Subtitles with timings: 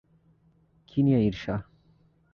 [0.89, 1.55] কী নিয়ে ঈর্ষা।